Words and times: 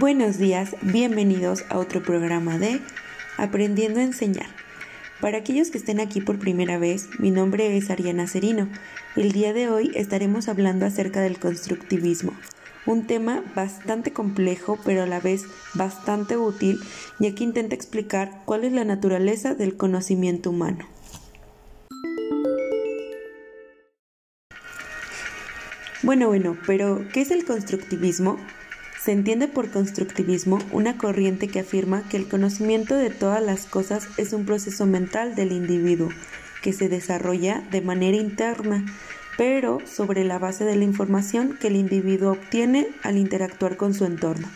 Buenos 0.00 0.38
días, 0.38 0.74
bienvenidos 0.80 1.66
a 1.68 1.76
otro 1.76 2.02
programa 2.02 2.56
de 2.56 2.80
Aprendiendo 3.36 4.00
a 4.00 4.04
Enseñar. 4.04 4.46
Para 5.20 5.36
aquellos 5.36 5.70
que 5.70 5.76
estén 5.76 6.00
aquí 6.00 6.22
por 6.22 6.38
primera 6.38 6.78
vez, 6.78 7.10
mi 7.18 7.30
nombre 7.30 7.76
es 7.76 7.90
Ariana 7.90 8.26
Cerino. 8.26 8.70
El 9.16 9.32
día 9.32 9.52
de 9.52 9.68
hoy 9.68 9.92
estaremos 9.94 10.48
hablando 10.48 10.86
acerca 10.86 11.20
del 11.20 11.38
constructivismo, 11.38 12.32
un 12.86 13.06
tema 13.06 13.44
bastante 13.54 14.14
complejo 14.14 14.78
pero 14.82 15.02
a 15.02 15.06
la 15.06 15.20
vez 15.20 15.44
bastante 15.74 16.38
útil 16.38 16.80
ya 17.18 17.34
que 17.34 17.44
intenta 17.44 17.74
explicar 17.74 18.40
cuál 18.46 18.64
es 18.64 18.72
la 18.72 18.86
naturaleza 18.86 19.54
del 19.54 19.76
conocimiento 19.76 20.48
humano. 20.48 20.88
Bueno, 26.02 26.28
bueno, 26.28 26.56
pero 26.66 27.06
¿qué 27.12 27.20
es 27.20 27.30
el 27.30 27.44
constructivismo? 27.44 28.38
Se 29.04 29.10
entiende 29.10 29.48
por 29.48 29.68
constructivismo 29.72 30.60
una 30.70 30.96
corriente 30.96 31.48
que 31.48 31.58
afirma 31.58 32.08
que 32.08 32.16
el 32.16 32.28
conocimiento 32.28 32.94
de 32.94 33.10
todas 33.10 33.42
las 33.42 33.66
cosas 33.66 34.06
es 34.16 34.32
un 34.32 34.44
proceso 34.46 34.86
mental 34.86 35.34
del 35.34 35.50
individuo 35.50 36.10
que 36.62 36.72
se 36.72 36.88
desarrolla 36.88 37.66
de 37.72 37.80
manera 37.80 38.16
interna, 38.16 38.86
pero 39.36 39.80
sobre 39.86 40.22
la 40.22 40.38
base 40.38 40.64
de 40.64 40.76
la 40.76 40.84
información 40.84 41.58
que 41.60 41.66
el 41.66 41.74
individuo 41.74 42.30
obtiene 42.30 42.86
al 43.02 43.16
interactuar 43.16 43.76
con 43.76 43.92
su 43.92 44.04
entorno. 44.04 44.48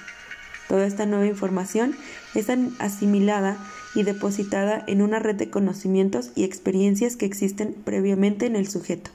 Toda 0.69 0.87
esta 0.87 1.07
nueva 1.07 1.27
información 1.27 1.97
es 2.37 2.47
asimilada 2.79 3.59
y 3.97 4.05
depositada 4.05 4.85
en 4.87 5.03
una 5.03 5.19
red 5.19 5.35
de 5.35 5.51
conocimientos 5.51 6.31
y 6.37 6.45
experiencias 6.45 7.17
que 7.17 7.27
existen 7.27 7.75
previamente 7.85 8.47
en 8.47 8.55
el 8.55 8.69
sujeto. 8.69 9.11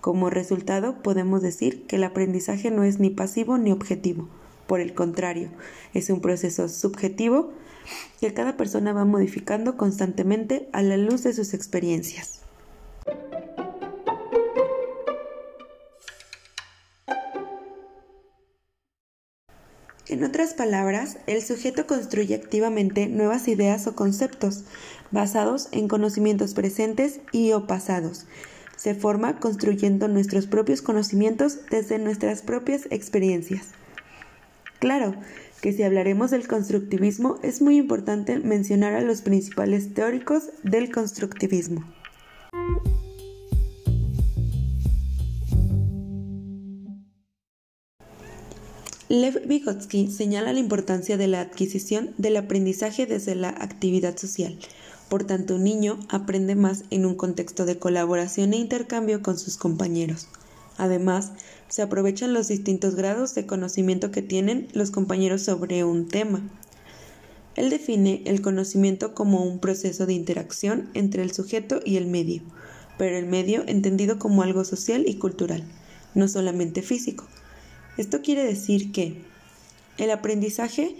Como 0.00 0.28
resultado, 0.28 1.00
podemos 1.04 1.40
decir 1.40 1.86
que 1.86 1.94
el 1.94 2.02
aprendizaje 2.02 2.72
no 2.72 2.82
es 2.82 2.98
ni 2.98 3.10
pasivo 3.10 3.58
ni 3.58 3.70
objetivo, 3.70 4.28
por 4.72 4.80
el 4.80 4.94
contrario, 4.94 5.50
es 5.92 6.08
un 6.08 6.22
proceso 6.22 6.66
subjetivo 6.66 7.52
que 8.22 8.32
cada 8.32 8.56
persona 8.56 8.94
va 8.94 9.04
modificando 9.04 9.76
constantemente 9.76 10.70
a 10.72 10.80
la 10.80 10.96
luz 10.96 11.24
de 11.24 11.34
sus 11.34 11.52
experiencias. 11.52 12.40
En 20.08 20.24
otras 20.24 20.54
palabras, 20.54 21.18
el 21.26 21.42
sujeto 21.42 21.86
construye 21.86 22.34
activamente 22.34 23.08
nuevas 23.08 23.48
ideas 23.48 23.86
o 23.86 23.94
conceptos 23.94 24.64
basados 25.10 25.68
en 25.72 25.86
conocimientos 25.86 26.54
presentes 26.54 27.20
y 27.30 27.52
o 27.52 27.66
pasados. 27.66 28.24
Se 28.78 28.94
forma 28.94 29.38
construyendo 29.38 30.08
nuestros 30.08 30.46
propios 30.46 30.80
conocimientos 30.80 31.58
desde 31.70 31.98
nuestras 31.98 32.40
propias 32.40 32.86
experiencias. 32.88 33.66
Claro 34.82 35.14
que 35.60 35.72
si 35.72 35.84
hablaremos 35.84 36.32
del 36.32 36.48
constructivismo 36.48 37.38
es 37.44 37.62
muy 37.62 37.76
importante 37.76 38.40
mencionar 38.40 38.94
a 38.94 39.00
los 39.00 39.22
principales 39.22 39.94
teóricos 39.94 40.48
del 40.64 40.90
constructivismo. 40.90 41.84
Lev 49.08 49.46
Vygotsky 49.46 50.10
señala 50.10 50.52
la 50.52 50.58
importancia 50.58 51.16
de 51.16 51.28
la 51.28 51.42
adquisición 51.42 52.12
del 52.18 52.36
aprendizaje 52.36 53.06
desde 53.06 53.36
la 53.36 53.50
actividad 53.50 54.16
social. 54.16 54.58
Por 55.08 55.22
tanto, 55.22 55.54
un 55.54 55.62
niño 55.62 56.00
aprende 56.08 56.56
más 56.56 56.82
en 56.90 57.06
un 57.06 57.14
contexto 57.14 57.66
de 57.66 57.78
colaboración 57.78 58.52
e 58.52 58.56
intercambio 58.56 59.22
con 59.22 59.38
sus 59.38 59.56
compañeros. 59.56 60.26
Además, 60.76 61.32
se 61.72 61.80
aprovechan 61.80 62.34
los 62.34 62.48
distintos 62.48 62.96
grados 62.96 63.34
de 63.34 63.46
conocimiento 63.46 64.10
que 64.10 64.20
tienen 64.20 64.68
los 64.74 64.90
compañeros 64.90 65.40
sobre 65.40 65.84
un 65.84 66.06
tema. 66.06 66.42
Él 67.54 67.70
define 67.70 68.20
el 68.26 68.42
conocimiento 68.42 69.14
como 69.14 69.42
un 69.42 69.58
proceso 69.58 70.04
de 70.04 70.12
interacción 70.12 70.90
entre 70.92 71.22
el 71.22 71.32
sujeto 71.32 71.80
y 71.82 71.96
el 71.96 72.08
medio, 72.08 72.42
pero 72.98 73.16
el 73.16 73.24
medio 73.24 73.64
entendido 73.66 74.18
como 74.18 74.42
algo 74.42 74.66
social 74.66 75.04
y 75.06 75.14
cultural, 75.14 75.64
no 76.14 76.28
solamente 76.28 76.82
físico. 76.82 77.26
Esto 77.96 78.20
quiere 78.20 78.44
decir 78.44 78.92
que 78.92 79.22
el 79.96 80.10
aprendizaje 80.10 80.94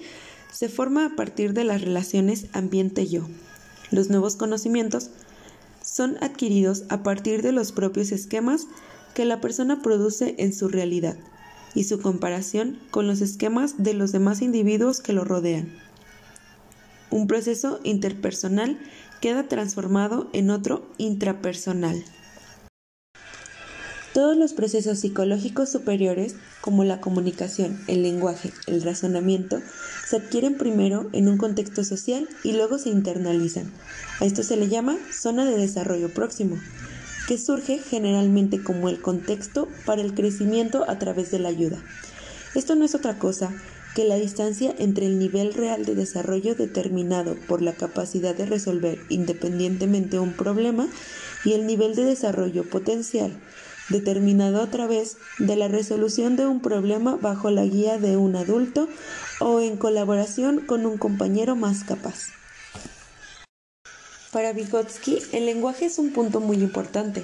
se 0.51 0.71
forma 0.71 1.05
a 1.05 1.17
partir 1.17 1.53
de 1.53 1.65
las 1.65 1.83
relaciones 1.83 2.47
ambiente-yo. 2.55 3.29
Los 3.91 4.09
nuevos 4.09 4.37
conocimientos 4.37 5.11
son 5.85 6.17
adquiridos 6.23 6.85
a 6.89 7.03
partir 7.03 7.43
de 7.43 7.53
los 7.53 7.73
propios 7.73 8.11
esquemas 8.11 8.69
que 9.15 9.25
la 9.25 9.41
persona 9.41 9.83
produce 9.83 10.35
en 10.39 10.53
su 10.53 10.69
realidad 10.69 11.17
y 11.75 11.85
su 11.85 12.01
comparación 12.01 12.79
con 12.91 13.07
los 13.07 13.21
esquemas 13.21 13.83
de 13.83 13.95
los 13.95 14.13
demás 14.13 14.43
individuos 14.43 15.01
que 15.01 15.13
lo 15.13 15.25
rodean. 15.25 15.73
Un 17.11 17.27
proceso 17.27 17.81
interpersonal 17.85 18.79
queda 19.21 19.49
transformado 19.49 20.29
en 20.33 20.51
otro 20.51 20.87
intrapersonal. 20.99 22.03
Todos 24.13 24.37
los 24.37 24.53
procesos 24.53 24.99
psicológicos 24.99 25.71
superiores, 25.71 26.37
como 26.61 26.85
la 26.85 27.01
comunicación, 27.01 27.81
el 27.87 28.03
lenguaje, 28.03 28.53
el 28.67 28.83
razonamiento, 28.83 29.61
se 30.07 30.17
adquieren 30.17 30.59
primero 30.59 31.09
en 31.15 31.29
un 31.29 31.39
contexto 31.39 31.83
social 31.83 32.29
y 32.45 32.53
luego 32.53 32.79
se 32.79 32.91
internalizan. 32.91 33.73
A 34.21 34.27
esto 34.27 34.43
se 34.43 34.59
le 34.59 34.69
llama 34.69 34.99
zona 35.11 35.47
de 35.47 35.57
desarrollo 35.57 36.13
próximo, 36.13 36.59
que 37.33 37.39
surge 37.39 37.79
generalmente 37.79 38.63
como 38.63 38.91
el 38.91 39.01
contexto 39.01 39.67
para 39.87 40.03
el 40.03 40.13
crecimiento 40.13 40.85
a 40.87 40.99
través 40.99 41.31
de 41.31 41.39
la 41.39 41.49
ayuda. 41.49 41.83
Esto 42.55 42.75
no 42.75 42.85
es 42.85 42.95
otra 42.95 43.19
cosa 43.19 43.51
que 43.95 44.05
la 44.05 44.17
distancia 44.17 44.75
entre 44.79 45.07
el 45.07 45.19
nivel 45.19 45.55
real 45.55 45.87
de 45.87 45.95
desarrollo 45.95 46.55
determinado 46.55 47.35
por 47.49 47.63
la 47.63 47.73
capacidad 47.73 48.35
de 48.35 48.45
resolver 48.45 48.99
independientemente 49.09 50.19
un 50.19 50.35
problema 50.35 50.89
y 51.43 51.55
el 51.55 51.67
nivel 51.67 51.95
de 51.95 52.05
desarrollo 52.05 52.69
potencial 52.69 53.33
determinado 53.89 54.61
a 54.61 54.71
través 54.71 55.17
de 55.39 55.57
la 55.57 55.69
resolución 55.69 56.37
de 56.37 56.45
un 56.45 56.61
problema 56.61 57.17
bajo 57.17 57.51
la 57.51 57.65
guía 57.65 57.97
de 57.97 58.19
un 58.19 58.37
adulto 58.37 58.91
o 59.41 59.63
en 59.63 59.79
colaboración 59.79 60.61
con 60.67 60.85
un 60.85 60.99
compañero 60.99 61.57
más 61.57 61.83
capaz. 61.83 62.42
Para 64.33 64.55
Vygotsky, 64.55 65.19
el 65.33 65.45
lenguaje 65.45 65.85
es 65.85 65.99
un 65.99 66.11
punto 66.11 66.41
muy 66.41 66.57
importante 66.57 67.23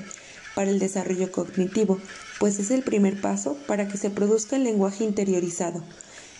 para 0.54 0.70
el 0.70 0.78
desarrollo 0.78 1.32
cognitivo, 1.32 1.98
pues 2.38 2.58
es 2.58 2.70
el 2.70 2.82
primer 2.82 3.18
paso 3.18 3.56
para 3.66 3.88
que 3.88 3.96
se 3.96 4.10
produzca 4.10 4.56
el 4.56 4.64
lenguaje 4.64 5.04
interiorizado. 5.04 5.82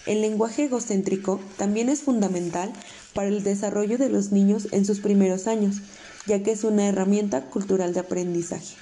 El 0.04 0.20
lenguaje 0.20 0.64
egocéntrico 0.64 1.40
también 1.56 1.88
es 1.88 2.02
fundamental 2.02 2.70
para 3.14 3.28
el 3.28 3.42
desarrollo 3.44 3.96
de 3.96 4.10
los 4.10 4.30
niños 4.30 4.68
en 4.70 4.84
sus 4.84 5.00
primeros 5.00 5.46
años, 5.46 5.76
ya 6.26 6.42
que 6.42 6.50
es 6.50 6.64
una 6.64 6.86
herramienta 6.86 7.46
cultural 7.46 7.94
de 7.94 8.00
aprendizaje. 8.00 8.76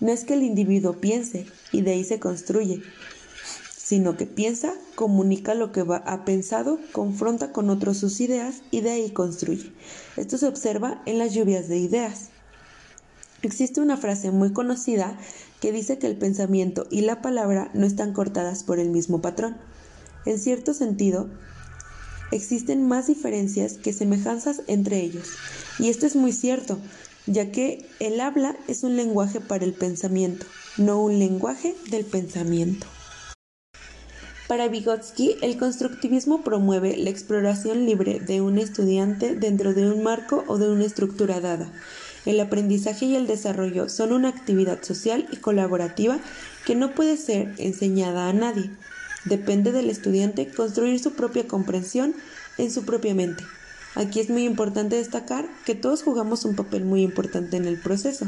No 0.00 0.12
es 0.12 0.24
que 0.24 0.34
el 0.34 0.42
individuo 0.42 1.00
piense 1.00 1.46
y 1.72 1.80
de 1.80 1.92
ahí 1.92 2.04
se 2.04 2.20
construye, 2.20 2.82
sino 3.92 4.16
que 4.16 4.24
piensa, 4.24 4.72
comunica 4.94 5.52
lo 5.52 5.70
que 5.70 5.84
ha 5.86 6.24
pensado, 6.24 6.78
confronta 6.92 7.52
con 7.52 7.68
otros 7.68 7.98
sus 7.98 8.22
ideas 8.22 8.62
y 8.70 8.80
de 8.80 8.90
ahí 8.90 9.10
construye. 9.10 9.70
Esto 10.16 10.38
se 10.38 10.46
observa 10.46 11.02
en 11.04 11.18
las 11.18 11.34
lluvias 11.34 11.68
de 11.68 11.76
ideas. 11.76 12.30
Existe 13.42 13.82
una 13.82 13.98
frase 13.98 14.30
muy 14.30 14.54
conocida 14.54 15.18
que 15.60 15.72
dice 15.72 15.98
que 15.98 16.06
el 16.06 16.16
pensamiento 16.16 16.86
y 16.90 17.02
la 17.02 17.20
palabra 17.20 17.70
no 17.74 17.84
están 17.84 18.14
cortadas 18.14 18.64
por 18.64 18.78
el 18.78 18.88
mismo 18.88 19.20
patrón. 19.20 19.58
En 20.24 20.38
cierto 20.38 20.72
sentido, 20.72 21.28
existen 22.30 22.88
más 22.88 23.08
diferencias 23.08 23.74
que 23.74 23.92
semejanzas 23.92 24.62
entre 24.68 25.00
ellos. 25.00 25.32
Y 25.78 25.90
esto 25.90 26.06
es 26.06 26.16
muy 26.16 26.32
cierto, 26.32 26.78
ya 27.26 27.52
que 27.52 27.86
el 28.00 28.22
habla 28.22 28.56
es 28.68 28.84
un 28.84 28.96
lenguaje 28.96 29.40
para 29.40 29.66
el 29.66 29.74
pensamiento, 29.74 30.46
no 30.78 31.02
un 31.04 31.18
lenguaje 31.18 31.74
del 31.90 32.06
pensamiento. 32.06 32.86
Para 34.52 34.68
Vygotsky, 34.68 35.36
el 35.40 35.56
constructivismo 35.56 36.44
promueve 36.44 36.94
la 36.98 37.08
exploración 37.08 37.86
libre 37.86 38.20
de 38.20 38.42
un 38.42 38.58
estudiante 38.58 39.34
dentro 39.34 39.72
de 39.72 39.90
un 39.90 40.02
marco 40.02 40.44
o 40.46 40.58
de 40.58 40.68
una 40.68 40.84
estructura 40.84 41.40
dada. 41.40 41.72
El 42.26 42.38
aprendizaje 42.38 43.06
y 43.06 43.16
el 43.16 43.26
desarrollo 43.26 43.88
son 43.88 44.12
una 44.12 44.28
actividad 44.28 44.82
social 44.82 45.26
y 45.32 45.36
colaborativa 45.36 46.18
que 46.66 46.74
no 46.74 46.94
puede 46.94 47.16
ser 47.16 47.54
enseñada 47.56 48.28
a 48.28 48.34
nadie. 48.34 48.70
Depende 49.24 49.72
del 49.72 49.88
estudiante 49.88 50.46
construir 50.48 51.00
su 51.00 51.14
propia 51.14 51.48
comprensión 51.48 52.14
en 52.58 52.70
su 52.70 52.84
propia 52.84 53.14
mente. 53.14 53.44
Aquí 53.94 54.20
es 54.20 54.28
muy 54.28 54.44
importante 54.44 54.96
destacar 54.96 55.48
que 55.64 55.74
todos 55.74 56.02
jugamos 56.02 56.44
un 56.44 56.56
papel 56.56 56.84
muy 56.84 57.00
importante 57.00 57.56
en 57.56 57.64
el 57.64 57.80
proceso. 57.80 58.26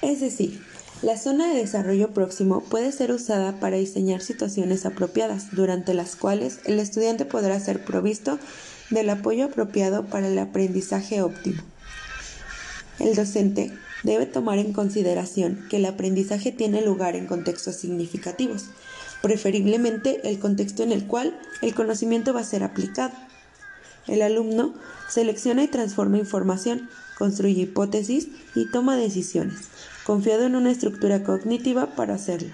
Es 0.00 0.20
decir, 0.20 0.62
la 1.02 1.16
zona 1.16 1.48
de 1.48 1.60
desarrollo 1.60 2.10
próximo 2.10 2.60
puede 2.60 2.92
ser 2.92 3.10
usada 3.10 3.58
para 3.58 3.78
diseñar 3.78 4.20
situaciones 4.20 4.84
apropiadas, 4.84 5.46
durante 5.52 5.94
las 5.94 6.14
cuales 6.14 6.60
el 6.66 6.78
estudiante 6.78 7.24
podrá 7.24 7.58
ser 7.58 7.84
provisto 7.84 8.38
del 8.90 9.08
apoyo 9.08 9.46
apropiado 9.46 10.04
para 10.04 10.28
el 10.28 10.38
aprendizaje 10.38 11.22
óptimo. 11.22 11.62
El 12.98 13.14
docente 13.14 13.72
debe 14.02 14.26
tomar 14.26 14.58
en 14.58 14.74
consideración 14.74 15.66
que 15.70 15.78
el 15.78 15.86
aprendizaje 15.86 16.52
tiene 16.52 16.82
lugar 16.82 17.16
en 17.16 17.26
contextos 17.26 17.76
significativos, 17.76 18.66
preferiblemente 19.22 20.28
el 20.28 20.38
contexto 20.38 20.82
en 20.82 20.92
el 20.92 21.06
cual 21.06 21.38
el 21.62 21.74
conocimiento 21.74 22.34
va 22.34 22.40
a 22.40 22.44
ser 22.44 22.62
aplicado. 22.62 23.14
El 24.06 24.20
alumno 24.20 24.74
selecciona 25.08 25.62
y 25.62 25.68
transforma 25.68 26.18
información, 26.18 26.90
construye 27.18 27.62
hipótesis 27.62 28.28
y 28.54 28.70
toma 28.70 28.96
decisiones, 28.96 29.68
confiado 30.10 30.44
en 30.44 30.56
una 30.56 30.72
estructura 30.72 31.22
cognitiva 31.22 31.94
para 31.94 32.14
hacerlo. 32.14 32.50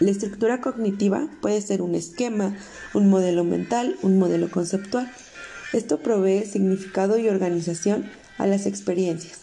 La 0.00 0.10
estructura 0.10 0.62
cognitiva 0.62 1.28
puede 1.42 1.60
ser 1.60 1.82
un 1.82 1.94
esquema, 1.94 2.56
un 2.94 3.10
modelo 3.10 3.44
mental, 3.44 3.96
un 4.00 4.18
modelo 4.18 4.50
conceptual. 4.50 5.12
Esto 5.74 5.98
provee 5.98 6.46
significado 6.46 7.18
y 7.18 7.28
organización 7.28 8.10
a 8.38 8.46
las 8.46 8.64
experiencias 8.64 9.40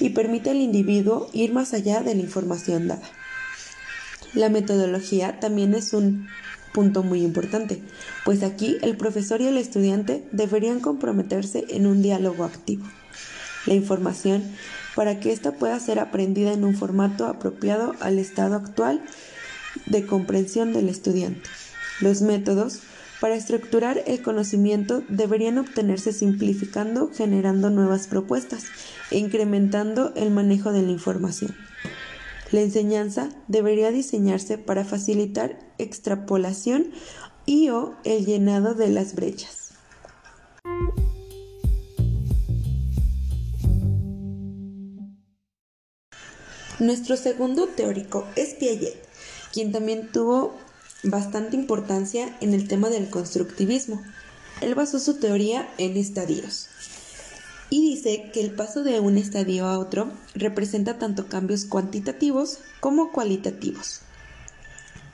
y 0.00 0.08
permite 0.08 0.48
al 0.48 0.56
individuo 0.56 1.28
ir 1.34 1.52
más 1.52 1.74
allá 1.74 2.00
de 2.00 2.14
la 2.14 2.22
información 2.22 2.88
dada. 2.88 3.10
La 4.32 4.48
metodología 4.48 5.40
también 5.40 5.74
es 5.74 5.92
un 5.92 6.28
punto 6.72 7.02
muy 7.02 7.20
importante, 7.20 7.82
pues 8.24 8.42
aquí 8.42 8.78
el 8.80 8.96
profesor 8.96 9.42
y 9.42 9.48
el 9.48 9.58
estudiante 9.58 10.26
deberían 10.32 10.80
comprometerse 10.80 11.66
en 11.68 11.86
un 11.86 12.00
diálogo 12.00 12.42
activo. 12.42 12.86
La 13.66 13.74
información, 13.74 14.42
para 14.94 15.20
que 15.20 15.32
ésta 15.32 15.52
pueda 15.52 15.78
ser 15.80 15.98
aprendida 15.98 16.52
en 16.52 16.64
un 16.64 16.74
formato 16.74 17.26
apropiado 17.26 17.94
al 18.00 18.18
estado 18.18 18.54
actual 18.56 19.02
de 19.86 20.06
comprensión 20.06 20.72
del 20.72 20.88
estudiante. 20.88 21.48
Los 22.00 22.22
métodos 22.22 22.80
para 23.20 23.36
estructurar 23.36 24.02
el 24.06 24.22
conocimiento 24.22 25.02
deberían 25.08 25.58
obtenerse 25.58 26.12
simplificando, 26.12 27.10
generando 27.14 27.70
nuevas 27.70 28.06
propuestas 28.06 28.64
e 29.10 29.18
incrementando 29.18 30.12
el 30.16 30.30
manejo 30.30 30.72
de 30.72 30.82
la 30.82 30.90
información. 30.90 31.54
La 32.52 32.60
enseñanza 32.60 33.30
debería 33.48 33.90
diseñarse 33.90 34.58
para 34.58 34.84
facilitar 34.84 35.58
extrapolación 35.78 36.90
y 37.46 37.70
o 37.70 37.94
el 38.04 38.26
llenado 38.26 38.74
de 38.74 38.90
las 38.90 39.14
brechas. 39.14 39.63
Nuestro 46.84 47.16
segundo 47.16 47.66
teórico 47.66 48.26
es 48.36 48.52
Piaget, 48.52 48.94
quien 49.54 49.72
también 49.72 50.12
tuvo 50.12 50.54
bastante 51.02 51.56
importancia 51.56 52.36
en 52.42 52.52
el 52.52 52.68
tema 52.68 52.90
del 52.90 53.08
constructivismo. 53.08 54.02
Él 54.60 54.74
basó 54.74 54.98
su 54.98 55.14
teoría 55.14 55.66
en 55.78 55.96
estadios 55.96 56.68
y 57.70 57.80
dice 57.80 58.30
que 58.34 58.42
el 58.42 58.50
paso 58.50 58.82
de 58.82 59.00
un 59.00 59.16
estadio 59.16 59.64
a 59.64 59.78
otro 59.78 60.12
representa 60.34 60.98
tanto 60.98 61.26
cambios 61.26 61.64
cuantitativos 61.64 62.58
como 62.80 63.12
cualitativos. 63.12 64.02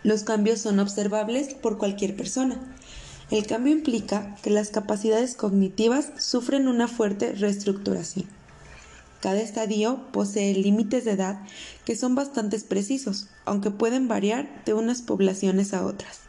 Los 0.03 0.25
cambios 0.25 0.59
son 0.61 0.81
observables 0.81 1.55
por 1.55 1.79
cualquier 1.79 2.17
persona. 2.17 2.61
El 3.31 3.47
cambio 3.47 3.73
implica 3.73 4.35
que 4.43 4.51
las 4.51 4.71
capacidades 4.71 5.37
cognitivas 5.37 6.11
sufren 6.19 6.67
una 6.67 6.89
fuerte 6.89 7.31
reestructuración. 7.31 8.40
Cada 9.21 9.41
estadio 9.41 10.01
posee 10.13 10.55
límites 10.55 11.05
de 11.05 11.13
edad 11.13 11.41
que 11.85 11.95
son 11.95 12.15
bastante 12.15 12.59
precisos, 12.61 13.29
aunque 13.45 13.71
pueden 13.71 14.09
variar 14.09 14.65
de 14.65 14.73
unas 14.73 15.03
poblaciones 15.03 15.75
a 15.75 15.85
otras. 15.85 16.21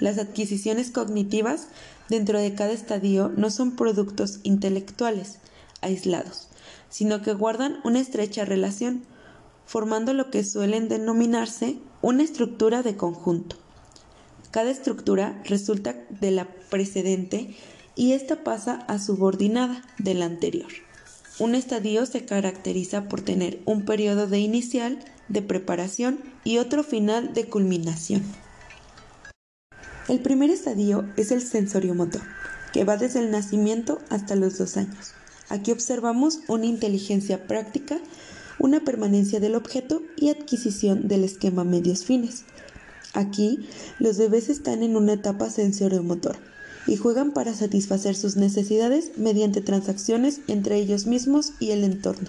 Las 0.00 0.18
adquisiciones 0.18 0.90
cognitivas 0.90 1.68
dentro 2.08 2.40
de 2.40 2.54
cada 2.54 2.72
estadio 2.72 3.32
no 3.36 3.50
son 3.50 3.76
productos 3.76 4.40
intelectuales 4.42 5.38
aislados, 5.80 6.48
sino 6.88 7.22
que 7.22 7.34
guardan 7.34 7.78
una 7.84 8.00
estrecha 8.00 8.44
relación, 8.44 9.04
formando 9.64 10.12
lo 10.12 10.30
que 10.30 10.42
suelen 10.42 10.88
denominarse 10.88 11.78
una 12.02 12.24
estructura 12.24 12.82
de 12.82 12.96
conjunto. 12.96 13.56
Cada 14.50 14.70
estructura 14.70 15.40
resulta 15.44 15.96
de 16.20 16.32
la 16.32 16.48
precedente 16.70 17.56
y 17.94 18.12
ésta 18.12 18.42
pasa 18.42 18.84
a 18.88 18.98
subordinada 18.98 19.82
de 19.98 20.14
la 20.14 20.26
anterior. 20.26 20.70
Un 21.40 21.56
estadio 21.56 22.06
se 22.06 22.24
caracteriza 22.24 23.08
por 23.08 23.20
tener 23.20 23.58
un 23.64 23.84
periodo 23.84 24.28
de 24.28 24.38
inicial, 24.38 25.00
de 25.28 25.42
preparación 25.42 26.20
y 26.44 26.58
otro 26.58 26.84
final 26.84 27.34
de 27.34 27.46
culminación. 27.48 28.22
El 30.08 30.20
primer 30.20 30.50
estadio 30.50 31.10
es 31.16 31.32
el 31.32 31.42
sensorio 31.42 31.96
motor, 31.96 32.22
que 32.72 32.84
va 32.84 32.96
desde 32.96 33.18
el 33.18 33.32
nacimiento 33.32 33.98
hasta 34.10 34.36
los 34.36 34.58
dos 34.58 34.76
años. 34.76 35.14
Aquí 35.48 35.72
observamos 35.72 36.38
una 36.46 36.66
inteligencia 36.66 37.48
práctica, 37.48 37.98
una 38.60 38.84
permanencia 38.84 39.40
del 39.40 39.56
objeto 39.56 40.02
y 40.16 40.28
adquisición 40.28 41.08
del 41.08 41.24
esquema 41.24 41.64
medios 41.64 42.04
fines. 42.04 42.44
Aquí 43.12 43.68
los 43.98 44.18
bebés 44.18 44.50
están 44.50 44.84
en 44.84 44.94
una 44.94 45.14
etapa 45.14 45.50
sensorio-motor 45.50 46.53
y 46.86 46.96
juegan 46.96 47.32
para 47.32 47.54
satisfacer 47.54 48.14
sus 48.14 48.36
necesidades 48.36 49.12
mediante 49.16 49.60
transacciones 49.60 50.40
entre 50.48 50.76
ellos 50.76 51.06
mismos 51.06 51.52
y 51.60 51.70
el 51.70 51.84
entorno, 51.84 52.28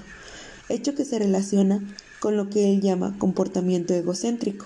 hecho 0.70 0.96
que 0.96 1.06
se 1.06 1.20
relaciona 1.20 1.82
con 2.20 2.38
lo 2.38 2.50
que 2.50 2.72
él 2.72 2.82
llama 2.82 3.16
comportamiento 3.18 3.94
egocéntrico, 3.94 4.66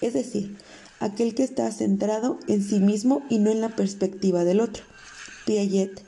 es 0.00 0.14
decir, 0.14 0.56
aquel 1.00 1.34
que 1.34 1.42
está 1.42 1.70
centrado 1.72 2.38
en 2.48 2.62
sí 2.62 2.80
mismo 2.80 3.22
y 3.28 3.38
no 3.38 3.50
en 3.50 3.60
la 3.60 3.74
perspectiva 3.74 4.44
del 4.44 4.60
otro. 4.60 4.84
Piaget 5.44 6.02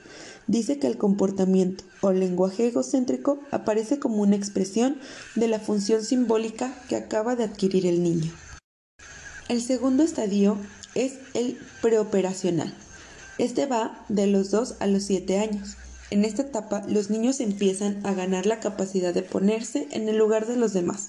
dice 0.46 0.78
que 0.78 0.86
el 0.86 0.96
comportamiento 0.96 1.84
o 2.00 2.12
lenguaje 2.12 2.68
egocéntrico 2.68 3.38
aparece 3.50 3.98
como 3.98 4.22
una 4.22 4.36
expresión 4.36 4.98
de 5.36 5.48
la 5.48 5.60
función 5.60 6.02
simbólica 6.02 6.74
que 6.88 6.96
acaba 6.96 7.36
de 7.36 7.44
adquirir 7.44 7.86
el 7.86 8.02
niño. 8.02 8.32
El 9.48 9.62
segundo 9.62 10.02
estadio 10.02 10.56
es 10.94 11.14
el 11.34 11.58
preoperacional, 11.80 12.74
este 13.38 13.66
va 13.66 14.04
de 14.08 14.26
los 14.26 14.50
2 14.50 14.76
a 14.80 14.86
los 14.86 15.04
7 15.04 15.38
años. 15.38 15.76
En 16.10 16.24
esta 16.24 16.42
etapa 16.42 16.82
los 16.88 17.10
niños 17.10 17.40
empiezan 17.40 18.04
a 18.06 18.12
ganar 18.12 18.46
la 18.46 18.60
capacidad 18.60 19.14
de 19.14 19.22
ponerse 19.22 19.88
en 19.92 20.08
el 20.08 20.16
lugar 20.16 20.46
de 20.46 20.56
los 20.56 20.72
demás 20.72 21.08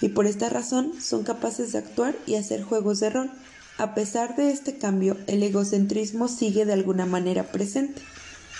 y 0.00 0.08
por 0.08 0.26
esta 0.26 0.48
razón 0.48 0.92
son 1.00 1.24
capaces 1.24 1.72
de 1.72 1.78
actuar 1.78 2.16
y 2.26 2.36
hacer 2.36 2.62
juegos 2.62 3.00
de 3.00 3.10
rol. 3.10 3.30
A 3.78 3.94
pesar 3.94 4.36
de 4.36 4.50
este 4.50 4.78
cambio, 4.78 5.16
el 5.26 5.42
egocentrismo 5.42 6.28
sigue 6.28 6.64
de 6.64 6.72
alguna 6.72 7.06
manera 7.06 7.44
presente 7.52 8.02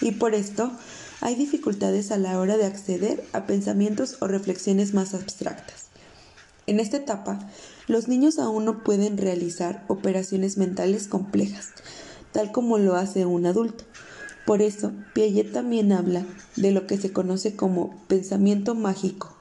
y 0.01 0.13
por 0.13 0.35
esto 0.35 0.71
hay 1.21 1.35
dificultades 1.35 2.11
a 2.11 2.19
la 2.19 2.39
hora 2.39 2.57
de 2.57 2.65
acceder 2.65 3.25
a 3.33 3.47
pensamientos 3.47 4.17
o 4.21 4.27
reflexiones 4.27 4.95
más 4.95 5.15
abstractas. 5.15 5.87
En 6.67 6.79
esta 6.79 6.99
etapa, 6.99 7.39
los 7.89 8.07
niños 8.07 8.39
aún 8.39 8.65
no 8.65 8.85
pueden 8.85 9.19
realizar 9.19 9.85
operaciones 9.89 10.57
mentales 10.57 11.09
complejas, 11.09 11.71
tal 12.33 12.53
como 12.53 12.79
lo 12.79 12.97
hace 12.97 13.27
un 13.27 13.47
adulto. 13.47 13.85
Por 14.47 14.63
eso, 14.63 14.93
Piaget 15.15 15.53
también 15.53 15.93
habla 15.93 16.25
de 16.57 16.71
lo 16.71 16.87
que 16.87 16.97
se 16.97 17.13
conoce 17.13 17.57
como 17.57 18.03
pensamiento 18.09 18.75
mágico, 18.75 19.37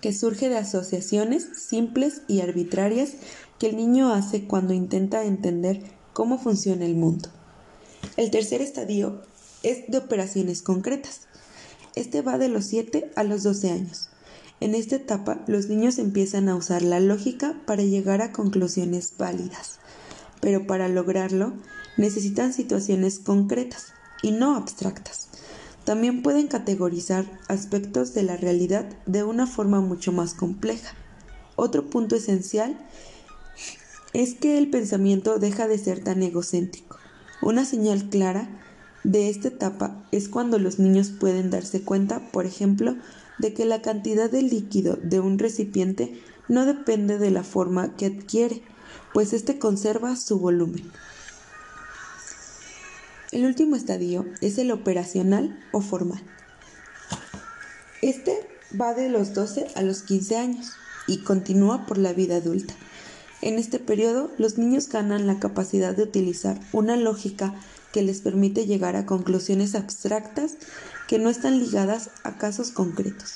que 0.00 0.12
surge 0.12 0.48
de 0.48 0.58
asociaciones 0.58 1.48
simples 1.56 2.22
y 2.26 2.40
arbitrarias 2.40 3.14
que 3.58 3.68
el 3.68 3.76
niño 3.76 4.12
hace 4.12 4.44
cuando 4.44 4.72
intenta 4.72 5.24
entender 5.24 5.82
cómo 6.12 6.38
funciona 6.38 6.84
el 6.86 6.94
mundo. 6.94 7.28
El 8.16 8.30
tercer 8.30 8.62
estadio 8.62 9.22
es 9.62 9.88
de 9.88 9.98
operaciones 9.98 10.62
concretas. 10.62 11.22
Este 11.94 12.22
va 12.22 12.38
de 12.38 12.48
los 12.48 12.64
7 12.66 13.10
a 13.16 13.24
los 13.24 13.42
12 13.42 13.70
años. 13.70 14.08
En 14.60 14.74
esta 14.74 14.96
etapa, 14.96 15.44
los 15.46 15.68
niños 15.68 15.98
empiezan 15.98 16.48
a 16.48 16.56
usar 16.56 16.82
la 16.82 16.98
lógica 16.98 17.60
para 17.66 17.82
llegar 17.82 18.22
a 18.22 18.32
conclusiones 18.32 19.14
válidas, 19.16 19.78
pero 20.40 20.66
para 20.66 20.88
lograrlo 20.88 21.52
necesitan 21.96 22.52
situaciones 22.52 23.18
concretas 23.18 23.92
y 24.22 24.32
no 24.32 24.56
abstractas. 24.56 25.28
También 25.84 26.22
pueden 26.22 26.48
categorizar 26.48 27.24
aspectos 27.48 28.12
de 28.14 28.22
la 28.22 28.36
realidad 28.36 28.86
de 29.06 29.24
una 29.24 29.46
forma 29.46 29.80
mucho 29.80 30.12
más 30.12 30.34
compleja. 30.34 30.94
Otro 31.56 31.88
punto 31.88 32.16
esencial 32.16 32.78
es 34.12 34.34
que 34.34 34.58
el 34.58 34.70
pensamiento 34.70 35.38
deja 35.38 35.66
de 35.66 35.78
ser 35.78 36.04
tan 36.04 36.22
egocéntrico. 36.22 36.98
Una 37.40 37.64
señal 37.64 38.10
clara 38.10 38.48
de 39.04 39.28
esta 39.28 39.48
etapa 39.48 40.06
es 40.12 40.28
cuando 40.28 40.58
los 40.58 40.78
niños 40.78 41.10
pueden 41.10 41.50
darse 41.50 41.82
cuenta, 41.82 42.30
por 42.32 42.46
ejemplo, 42.46 42.96
de 43.38 43.54
que 43.54 43.64
la 43.64 43.80
cantidad 43.80 44.30
de 44.30 44.42
líquido 44.42 44.98
de 45.02 45.20
un 45.20 45.38
recipiente 45.38 46.20
no 46.48 46.66
depende 46.66 47.18
de 47.18 47.30
la 47.30 47.44
forma 47.44 47.96
que 47.96 48.06
adquiere, 48.06 48.62
pues 49.12 49.32
éste 49.32 49.58
conserva 49.58 50.16
su 50.16 50.38
volumen. 50.38 50.90
El 53.30 53.44
último 53.44 53.76
estadio 53.76 54.24
es 54.40 54.58
el 54.58 54.70
operacional 54.70 55.58
o 55.72 55.80
formal. 55.80 56.22
Este 58.00 58.48
va 58.80 58.94
de 58.94 59.08
los 59.08 59.34
12 59.34 59.68
a 59.74 59.82
los 59.82 60.02
15 60.02 60.36
años 60.36 60.72
y 61.06 61.18
continúa 61.18 61.86
por 61.86 61.98
la 61.98 62.12
vida 62.12 62.36
adulta. 62.36 62.74
En 63.40 63.58
este 63.58 63.78
periodo, 63.78 64.30
los 64.38 64.58
niños 64.58 64.88
ganan 64.88 65.26
la 65.26 65.38
capacidad 65.38 65.94
de 65.94 66.02
utilizar 66.02 66.60
una 66.72 66.96
lógica 66.96 67.54
que 67.92 68.02
les 68.02 68.20
permite 68.20 68.66
llegar 68.66 68.96
a 68.96 69.06
conclusiones 69.06 69.74
abstractas 69.74 70.56
que 71.06 71.18
no 71.18 71.30
están 71.30 71.58
ligadas 71.58 72.10
a 72.24 72.36
casos 72.36 72.70
concretos. 72.70 73.34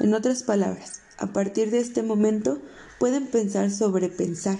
En 0.00 0.14
otras 0.14 0.42
palabras, 0.42 1.00
a 1.18 1.28
partir 1.32 1.70
de 1.70 1.78
este 1.78 2.02
momento 2.02 2.60
pueden 2.98 3.26
pensar 3.26 3.70
sobre 3.70 4.08
pensar, 4.08 4.58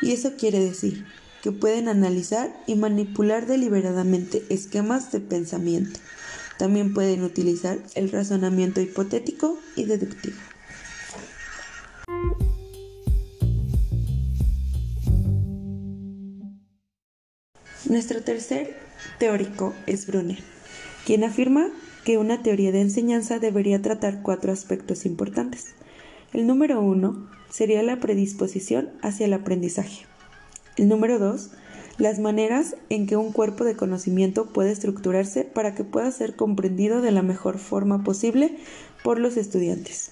Y 0.00 0.12
eso 0.12 0.34
quiere 0.36 0.60
decir 0.60 1.04
que 1.42 1.52
pueden 1.52 1.88
analizar 1.88 2.54
y 2.66 2.74
manipular 2.74 3.46
deliberadamente 3.46 4.44
esquemas 4.48 5.12
de 5.12 5.20
pensamiento. 5.20 6.00
También 6.58 6.94
pueden 6.94 7.22
utilizar 7.22 7.78
el 7.94 8.10
razonamiento 8.10 8.80
hipotético 8.80 9.58
y 9.76 9.84
deductivo. 9.84 10.36
Nuestro 17.86 18.22
tercer 18.22 18.76
teórico 19.18 19.74
es 19.86 20.06
Brunner, 20.06 20.38
quien 21.04 21.22
afirma 21.22 21.68
que 22.04 22.18
una 22.18 22.42
teoría 22.42 22.72
de 22.72 22.80
enseñanza 22.80 23.38
debería 23.38 23.82
tratar 23.82 24.22
cuatro 24.22 24.52
aspectos 24.52 25.04
importantes. 25.06 25.74
El 26.32 26.46
número 26.46 26.80
uno 26.80 27.28
sería 27.54 27.84
la 27.84 28.00
predisposición 28.00 28.90
hacia 29.00 29.26
el 29.26 29.32
aprendizaje. 29.32 30.06
El 30.76 30.88
número 30.88 31.20
dos, 31.20 31.50
las 31.98 32.18
maneras 32.18 32.74
en 32.88 33.06
que 33.06 33.16
un 33.16 33.30
cuerpo 33.30 33.62
de 33.62 33.76
conocimiento 33.76 34.46
puede 34.46 34.72
estructurarse 34.72 35.44
para 35.44 35.72
que 35.76 35.84
pueda 35.84 36.10
ser 36.10 36.34
comprendido 36.34 37.00
de 37.00 37.12
la 37.12 37.22
mejor 37.22 37.58
forma 37.58 38.02
posible 38.02 38.58
por 39.04 39.20
los 39.20 39.36
estudiantes. 39.36 40.10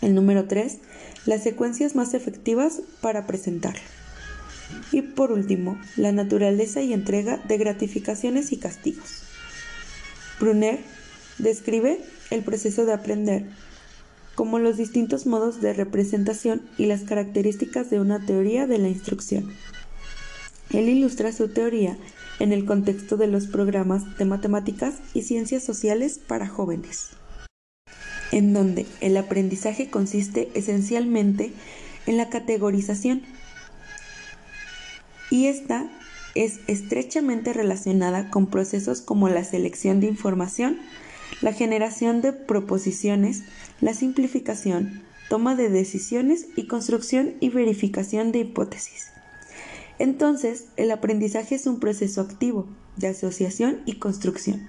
El 0.00 0.14
número 0.14 0.46
tres, 0.46 0.78
las 1.26 1.42
secuencias 1.42 1.96
más 1.96 2.14
efectivas 2.14 2.82
para 3.00 3.26
presentarlo. 3.26 3.82
Y 4.92 5.02
por 5.02 5.32
último, 5.32 5.76
la 5.96 6.12
naturaleza 6.12 6.82
y 6.82 6.92
entrega 6.92 7.38
de 7.48 7.58
gratificaciones 7.58 8.52
y 8.52 8.58
castigos. 8.58 9.24
Brunner 10.38 10.78
describe 11.38 12.00
el 12.30 12.44
proceso 12.44 12.84
de 12.84 12.92
aprender 12.92 13.46
como 14.38 14.60
los 14.60 14.76
distintos 14.76 15.26
modos 15.26 15.60
de 15.60 15.72
representación 15.72 16.62
y 16.78 16.86
las 16.86 17.00
características 17.00 17.90
de 17.90 17.98
una 17.98 18.24
teoría 18.24 18.68
de 18.68 18.78
la 18.78 18.88
instrucción. 18.88 19.52
Él 20.70 20.88
ilustra 20.88 21.32
su 21.32 21.48
teoría 21.48 21.98
en 22.38 22.52
el 22.52 22.64
contexto 22.64 23.16
de 23.16 23.26
los 23.26 23.48
programas 23.48 24.16
de 24.16 24.26
matemáticas 24.26 24.94
y 25.12 25.22
ciencias 25.22 25.64
sociales 25.64 26.20
para 26.24 26.46
jóvenes, 26.46 27.08
en 28.30 28.52
donde 28.52 28.86
el 29.00 29.16
aprendizaje 29.16 29.90
consiste 29.90 30.50
esencialmente 30.54 31.50
en 32.06 32.16
la 32.16 32.28
categorización 32.28 33.22
y 35.30 35.46
esta 35.48 35.90
es 36.36 36.60
estrechamente 36.68 37.52
relacionada 37.52 38.30
con 38.30 38.46
procesos 38.46 39.00
como 39.00 39.28
la 39.28 39.42
selección 39.42 39.98
de 39.98 40.06
información, 40.06 40.78
la 41.40 41.52
generación 41.52 42.20
de 42.20 42.32
proposiciones, 42.32 43.44
la 43.80 43.94
simplificación, 43.94 45.02
toma 45.28 45.54
de 45.54 45.68
decisiones 45.68 46.46
y 46.56 46.66
construcción 46.66 47.34
y 47.40 47.50
verificación 47.50 48.32
de 48.32 48.40
hipótesis. 48.40 49.10
Entonces, 49.98 50.66
el 50.76 50.90
aprendizaje 50.90 51.56
es 51.56 51.66
un 51.66 51.80
proceso 51.80 52.20
activo 52.20 52.66
de 52.96 53.08
asociación 53.08 53.80
y 53.84 53.94
construcción. 53.94 54.68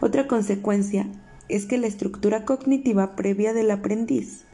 Otra 0.00 0.26
consecuencia 0.26 1.06
es 1.48 1.66
que 1.66 1.78
la 1.78 1.86
estructura 1.86 2.44
cognitiva 2.44 3.16
previa 3.16 3.52
del 3.52 3.70
aprendiz, 3.70 4.44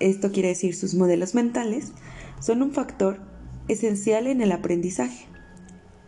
esto 0.00 0.30
quiere 0.30 0.48
decir 0.48 0.74
sus 0.74 0.94
modelos 0.94 1.34
mentales, 1.34 1.92
son 2.40 2.62
un 2.62 2.72
factor 2.72 3.20
esencial 3.68 4.26
en 4.26 4.40
el 4.40 4.52
aprendizaje. 4.52 5.26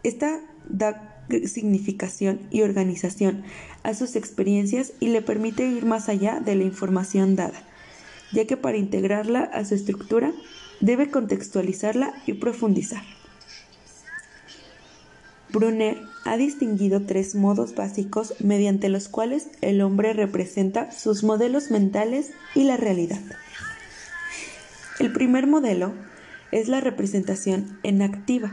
Esta 0.02 0.40
da 0.68 1.09
significación 1.46 2.40
y 2.50 2.62
organización 2.62 3.42
a 3.82 3.94
sus 3.94 4.16
experiencias 4.16 4.92
y 5.00 5.08
le 5.08 5.22
permite 5.22 5.66
ir 5.66 5.84
más 5.84 6.08
allá 6.08 6.40
de 6.40 6.54
la 6.54 6.64
información 6.64 7.36
dada, 7.36 7.62
ya 8.32 8.46
que 8.46 8.56
para 8.56 8.76
integrarla 8.76 9.42
a 9.42 9.64
su 9.64 9.74
estructura 9.74 10.32
debe 10.80 11.10
contextualizarla 11.10 12.14
y 12.26 12.34
profundizar. 12.34 13.02
Brunner 15.52 16.00
ha 16.24 16.36
distinguido 16.36 17.02
tres 17.02 17.34
modos 17.34 17.74
básicos 17.74 18.34
mediante 18.38 18.88
los 18.88 19.08
cuales 19.08 19.48
el 19.60 19.80
hombre 19.80 20.12
representa 20.12 20.92
sus 20.92 21.24
modelos 21.24 21.70
mentales 21.70 22.30
y 22.54 22.64
la 22.64 22.76
realidad. 22.76 23.20
El 25.00 25.12
primer 25.12 25.46
modelo 25.46 25.92
es 26.52 26.68
la 26.68 26.80
representación 26.80 27.78
en 27.82 28.02
activa. 28.02 28.52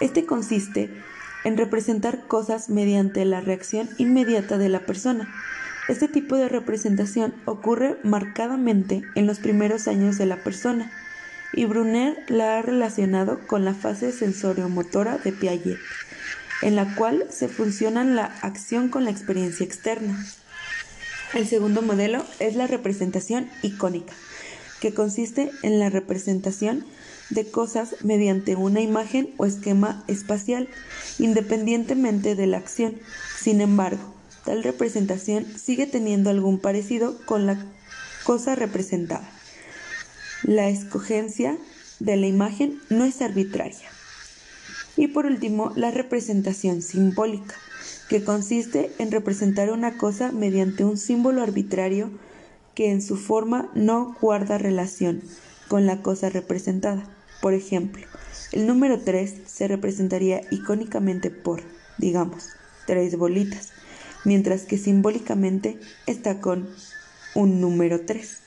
Este 0.00 0.26
consiste 0.26 0.90
en 1.48 1.56
representar 1.56 2.26
cosas 2.26 2.68
mediante 2.68 3.24
la 3.24 3.40
reacción 3.40 3.88
inmediata 3.96 4.58
de 4.58 4.68
la 4.68 4.80
persona. 4.80 5.32
Este 5.88 6.06
tipo 6.06 6.36
de 6.36 6.48
representación 6.48 7.34
ocurre 7.46 7.96
marcadamente 8.02 9.02
en 9.14 9.26
los 9.26 9.38
primeros 9.38 9.88
años 9.88 10.18
de 10.18 10.26
la 10.26 10.44
persona, 10.44 10.92
y 11.54 11.64
Brunner 11.64 12.22
la 12.28 12.58
ha 12.58 12.62
relacionado 12.62 13.40
con 13.46 13.64
la 13.64 13.72
fase 13.72 14.12
sensorio-motora 14.12 15.16
de 15.16 15.32
Piaget, 15.32 15.78
en 16.60 16.76
la 16.76 16.94
cual 16.94 17.24
se 17.30 17.48
funcionan 17.48 18.14
la 18.14 18.26
acción 18.42 18.90
con 18.90 19.04
la 19.04 19.10
experiencia 19.10 19.64
externa. 19.64 20.22
El 21.32 21.46
segundo 21.46 21.80
modelo 21.80 22.26
es 22.40 22.56
la 22.56 22.66
representación 22.66 23.48
icónica, 23.62 24.12
que 24.80 24.92
consiste 24.92 25.50
en 25.62 25.78
la 25.78 25.88
representación 25.88 26.84
de 27.30 27.50
cosas 27.50 27.96
mediante 28.02 28.56
una 28.56 28.80
imagen 28.80 29.30
o 29.36 29.46
esquema 29.46 30.04
espacial, 30.08 30.68
independientemente 31.18 32.34
de 32.34 32.46
la 32.46 32.58
acción. 32.58 32.96
Sin 33.38 33.60
embargo, 33.60 34.02
tal 34.44 34.62
representación 34.62 35.46
sigue 35.58 35.86
teniendo 35.86 36.30
algún 36.30 36.58
parecido 36.58 37.16
con 37.26 37.46
la 37.46 37.64
cosa 38.24 38.54
representada. 38.54 39.28
La 40.42 40.68
escogencia 40.68 41.58
de 41.98 42.16
la 42.16 42.26
imagen 42.26 42.80
no 42.90 43.04
es 43.04 43.20
arbitraria. 43.22 43.88
Y 44.96 45.08
por 45.08 45.26
último, 45.26 45.72
la 45.76 45.90
representación 45.90 46.82
simbólica, 46.82 47.54
que 48.08 48.24
consiste 48.24 48.90
en 48.98 49.10
representar 49.10 49.70
una 49.70 49.96
cosa 49.96 50.32
mediante 50.32 50.84
un 50.84 50.96
símbolo 50.96 51.42
arbitrario 51.42 52.10
que 52.74 52.90
en 52.90 53.02
su 53.02 53.16
forma 53.16 53.70
no 53.74 54.16
guarda 54.20 54.58
relación 54.58 55.22
con 55.68 55.86
la 55.86 56.02
cosa 56.02 56.30
representada. 56.30 57.17
Por 57.40 57.54
ejemplo, 57.54 58.04
el 58.52 58.66
número 58.66 59.00
3 59.00 59.42
se 59.46 59.68
representaría 59.68 60.40
icónicamente 60.50 61.30
por, 61.30 61.62
digamos, 61.98 62.48
tres 62.86 63.16
bolitas, 63.16 63.72
mientras 64.24 64.62
que 64.62 64.78
simbólicamente 64.78 65.78
está 66.06 66.40
con 66.40 66.68
un 67.34 67.60
número 67.60 68.00
3. 68.06 68.38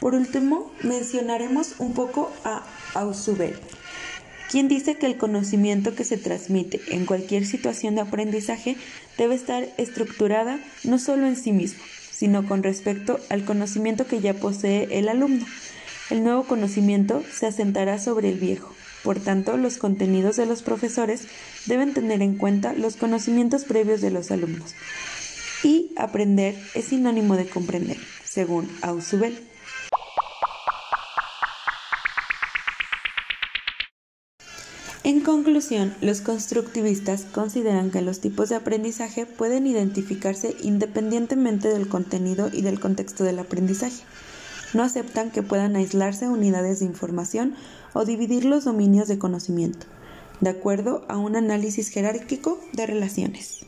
Por 0.00 0.14
último, 0.14 0.72
mencionaremos 0.82 1.76
un 1.78 1.94
poco 1.94 2.32
a 2.44 2.66
Ausubel, 2.94 3.56
quien 4.50 4.66
dice 4.66 4.96
que 4.96 5.06
el 5.06 5.16
conocimiento 5.16 5.94
que 5.94 6.04
se 6.04 6.18
transmite 6.18 6.80
en 6.88 7.06
cualquier 7.06 7.46
situación 7.46 7.94
de 7.94 8.00
aprendizaje 8.00 8.76
debe 9.16 9.36
estar 9.36 9.66
estructurada 9.78 10.58
no 10.82 10.98
solo 10.98 11.26
en 11.26 11.36
sí 11.36 11.52
mismo, 11.52 11.82
sino 12.22 12.46
con 12.46 12.62
respecto 12.62 13.18
al 13.30 13.44
conocimiento 13.44 14.06
que 14.06 14.20
ya 14.20 14.32
posee 14.32 14.86
el 14.96 15.08
alumno. 15.08 15.44
El 16.08 16.22
nuevo 16.22 16.44
conocimiento 16.44 17.20
se 17.34 17.46
asentará 17.46 17.98
sobre 17.98 18.28
el 18.28 18.38
viejo. 18.38 18.72
Por 19.02 19.18
tanto, 19.18 19.56
los 19.56 19.76
contenidos 19.76 20.36
de 20.36 20.46
los 20.46 20.62
profesores 20.62 21.26
deben 21.66 21.94
tener 21.94 22.22
en 22.22 22.36
cuenta 22.36 22.74
los 22.74 22.94
conocimientos 22.94 23.64
previos 23.64 24.00
de 24.00 24.12
los 24.12 24.30
alumnos. 24.30 24.76
Y 25.64 25.90
aprender 25.96 26.54
es 26.74 26.84
sinónimo 26.84 27.34
de 27.34 27.48
comprender, 27.48 27.96
según 28.22 28.70
Ausubel. 28.82 29.42
Conclusión, 35.22 35.94
los 36.00 36.20
constructivistas 36.20 37.24
consideran 37.24 37.90
que 37.90 38.02
los 38.02 38.20
tipos 38.20 38.48
de 38.48 38.56
aprendizaje 38.56 39.26
pueden 39.26 39.66
identificarse 39.66 40.56
independientemente 40.62 41.68
del 41.68 41.88
contenido 41.88 42.50
y 42.52 42.62
del 42.62 42.78
contexto 42.78 43.24
del 43.24 43.38
aprendizaje. 43.38 44.02
No 44.74 44.82
aceptan 44.82 45.30
que 45.30 45.42
puedan 45.42 45.76
aislarse 45.76 46.28
unidades 46.28 46.80
de 46.80 46.86
información 46.86 47.54
o 47.92 48.04
dividir 48.04 48.44
los 48.44 48.64
dominios 48.64 49.08
de 49.08 49.18
conocimiento, 49.18 49.86
de 50.40 50.50
acuerdo 50.50 51.04
a 51.08 51.16
un 51.16 51.36
análisis 51.36 51.88
jerárquico 51.88 52.60
de 52.72 52.86
relaciones. 52.86 53.66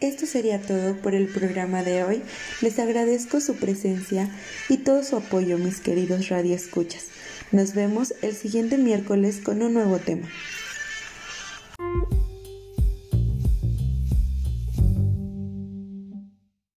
Esto 0.00 0.26
sería 0.26 0.60
todo 0.60 0.94
por 0.96 1.16
el 1.16 1.26
programa 1.26 1.82
de 1.82 2.04
hoy. 2.04 2.22
Les 2.60 2.78
agradezco 2.78 3.40
su 3.40 3.56
presencia 3.56 4.30
y 4.68 4.76
todo 4.76 5.02
su 5.02 5.16
apoyo, 5.16 5.58
mis 5.58 5.80
queridos 5.80 6.28
radioescuchas. 6.28 7.06
Nos 7.50 7.74
vemos 7.74 8.14
el 8.22 8.32
siguiente 8.36 8.78
miércoles 8.78 9.40
con 9.42 9.60
un 9.60 9.74
nuevo 9.74 9.98
tema. 9.98 10.28